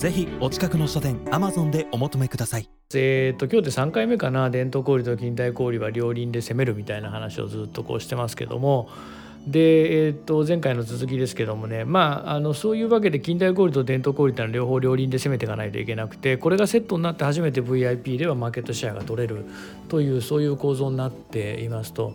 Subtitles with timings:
[0.00, 2.70] ぜひお近くの書店アマゾンでお求めください。
[2.94, 4.48] えーと、今日で3回目かな。
[4.48, 8.88] 伝統小売と近代小売は両輪で攻めるみたいな話をずっとこうしてますけども。
[9.46, 19.44] で、えー、と前回の続きですけどもね、まあ、あのそういうわけで近代小売と伝統小売ってのは両方両輪で攻めていかないといけなくてこれがセットになって初めて VIP ではマーケットシェアが取れる
[19.88, 22.14] というそういう構造になっていますと。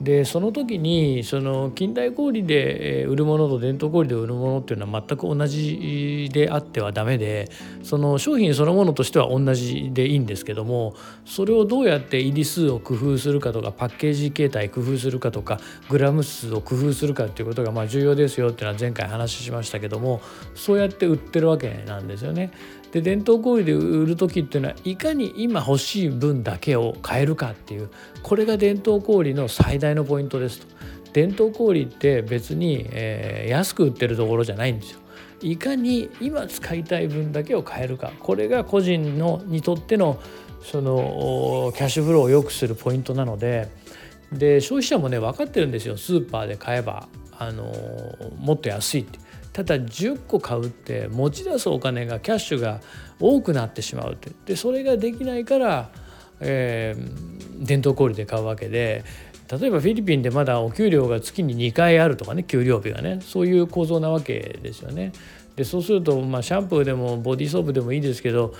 [0.00, 7.48] でその時にその近代小売で売るものと伝統小売で売るものっていうのは全く同じであってはダメで
[7.82, 10.94] その商品そのものとしては同じでいいんですけども
[11.24, 20.20] それをどうやって入り数を工夫するかとかパッケージ形態工夫するかとかグラム数を工夫するかっていうことがまあ重要ですよっていうのは前回話しましたけども
[20.54, 22.50] そうやって売ってるわけなんですよね。
[22.96, 27.90] で伝統小売で売る時っていうのはいかに今欲しい分だけを買えるかっていう
[28.22, 30.66] これが伝統小売の最大のポイントですと。
[31.12, 35.00] 伝統小売って別に、えー、安く売ってるところじゃないんですよ。
[35.42, 40.18] いかに今使いたい分だけを買えるかこれが個人のにとっての
[40.62, 43.68] そのキャッシュフローを良くするポイントなので
[44.32, 47.70] で消費者もね分かってるんですよスーパーで買えばあの
[48.38, 49.18] もっと安いって
[49.56, 52.82] ただ10個買うって持ち出すお金がキャッシュが
[53.18, 55.90] 多くなってしまうってでそれができないから、
[56.40, 59.02] えー、伝統小売で買うわけで
[59.50, 65.12] 例えばフィリピンでまだお給料が月に2回あるとかね給料日がねそういう構造なわけですよね。
[65.54, 68.52] でそうすると、まあ、シャンプーでもボディーソープでもいいですけど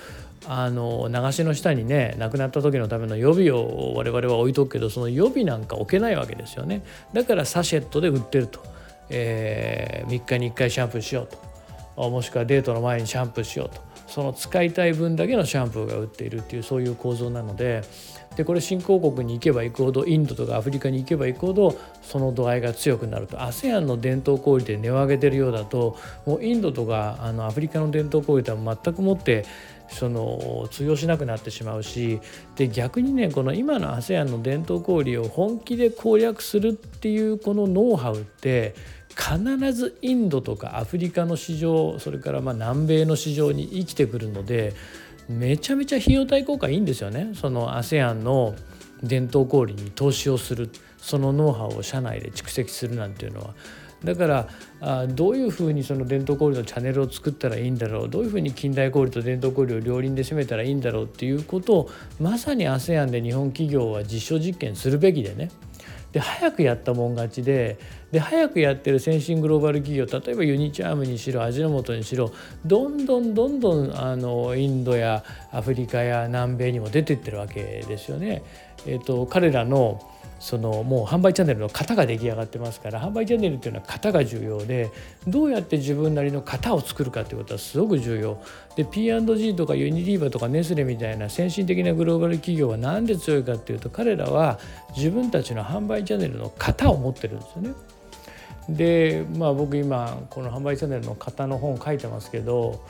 [0.47, 6.83] あの流しの下にね亡くなった時のための予備を我々は置いとくけどその予備なんか置けないわけですよね
[7.13, 8.76] だからサシェットで売ってると。
[9.09, 12.09] えー、3日に1回シャンプーしようと。
[12.09, 13.81] もしくはデートの前にシャンプーしようと。
[14.07, 17.81] その使いたい分だけのシャンプーが売っているっていうそういう構造なので。
[18.37, 23.37] でこれ新興国に行けば行くほどインドとかアフリカに行けば行くほどその度合いが強くなると。
[23.37, 25.97] ASEAN の伝統小売で値を上げてるようだと
[26.27, 29.43] もうインドとかあのアフリカの伝統小売とは全くもって
[29.89, 32.19] その通用しなくなってしまうし
[32.55, 38.75] で逆にねこの今の ASEAN の伝統小売を本気で攻略するっていうこのノウハウって
[39.09, 44.73] 必ずインドとかアフリカの市場それからま南米の市場に生きてくるので
[45.27, 48.55] めちゃめちゃ費用対効果いいんですよねその ASEAN の
[49.03, 53.55] 伝統小売に投資をするそのノウハウを社内で蓄積するなんていうのは。
[54.03, 54.47] だから
[54.79, 65.49] あどういうふうにその伝統小売のチャンネルを作ったらいいんだろうどういうふうに近代小売と伝統小売を両輪で攻めたらいいんだろうっていうことをまさに ASEAN で日本企業は実証実験するべきでね。
[66.11, 67.77] で早くやったもん勝ちで
[68.11, 72.31] で早くやってる先進グローバル企業例えばユニチャームにしろ味の素にしろ
[72.65, 78.43] どんどんどんどんあのインドやアフリカや南米にも出てってるわけですよね。
[78.85, 80.01] えーと、彼らの
[80.39, 84.91] そのもう販売チャンネルの型が出来上がってますから販売チャンネルっていうのは型が重要で
[85.27, 88.39] どうやって自分なりの型を作るかっていうことはすごく重要
[88.75, 94.59] で P&G とかユニリーバとかネスレみたいな先進的なグローバル企業は何で強いかっていうと彼らは
[94.95, 97.71] 自分たちの販売チャンネルの型を持ってるんですよね。
[98.69, 102.83] でまあ僕今この販売チャンネルの型の本書いてますけど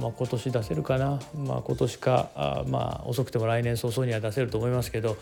[0.00, 5.16] まあ、今年出せるかな、まあ、今年かあ、まあ、遅くても来年早々には出せると思いますけど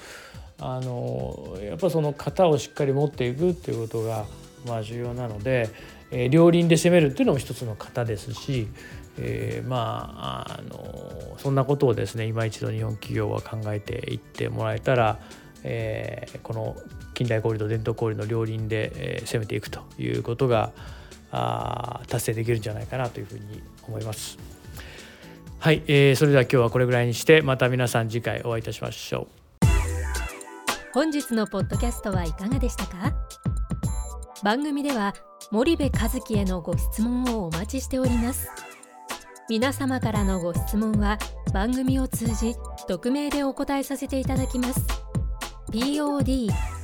[0.59, 4.25] あのやっぱその型をしっかり持っていくっていうことが、
[4.67, 5.69] まあ、重要なので、
[6.11, 8.69] えー、両輪で攻めるっていうのも一つの型ですし、
[9.19, 15.19] えー、まああのそんなことをですね今一度日本企業は考えていってもらえたら、
[15.63, 16.77] えー、この
[17.17, 20.73] 近代小売と伝統小売の両輪で、え、攻めていくということが
[21.33, 24.39] あ達成できるんじゃないかなというふうに思います。
[25.59, 29.27] はい、えー、それでは今日はこれぐらいにしてまた皆さん次回お会いいたしましょ
[29.63, 29.67] う。
[30.93, 33.13] 本日のポッドキャストはいかがでしたか？
[34.45, 35.15] 番組では
[35.51, 38.51] 森部和樹へのご質問をお待ちしております
[39.49, 41.19] 皆様からのご質問は
[41.55, 42.55] 番組を通じ
[42.87, 44.87] 匿名でお答えさせていただきます
[45.71, 46.76] POD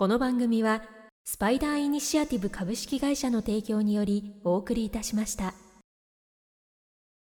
[0.00, 0.80] この番組は
[1.26, 5.52] スパイダーイニシアティブ株式会社の提供によりお送りいたしました。